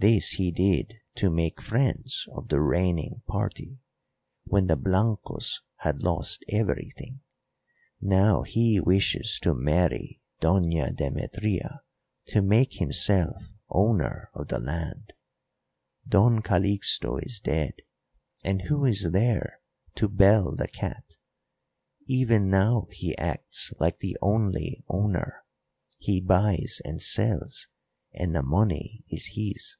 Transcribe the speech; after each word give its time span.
This 0.00 0.28
he 0.32 0.52
did 0.52 0.94
to 1.16 1.28
make 1.28 1.60
friends 1.60 2.24
of 2.30 2.50
the 2.50 2.60
reigning 2.60 3.22
party, 3.26 3.80
when 4.44 4.68
the 4.68 4.76
Blancos 4.76 5.60
had 5.78 6.04
lost 6.04 6.44
everything. 6.48 7.22
Now 8.00 8.42
he 8.42 8.78
wishes 8.78 9.40
to 9.42 9.54
marry 9.56 10.20
Doña 10.40 10.94
Demetria 10.94 11.80
to 12.26 12.42
make 12.42 12.74
himself 12.74 13.34
owner 13.70 14.30
of 14.36 14.46
the 14.46 14.60
land. 14.60 15.14
Don 16.06 16.42
Calixto 16.42 17.16
is 17.16 17.40
dead, 17.40 17.74
and 18.44 18.62
who 18.62 18.84
is 18.84 19.10
there 19.10 19.60
to 19.96 20.08
bell 20.08 20.54
the 20.54 20.68
cat? 20.68 21.16
Even 22.06 22.48
now 22.48 22.86
he 22.92 23.18
acts 23.18 23.72
like 23.80 23.98
the 23.98 24.16
only 24.22 24.84
owner; 24.86 25.42
he 25.98 26.20
buys 26.20 26.80
and 26.84 27.02
sells 27.02 27.66
and 28.14 28.32
the 28.36 28.42
money 28.44 29.04
is 29.10 29.30
his. 29.34 29.76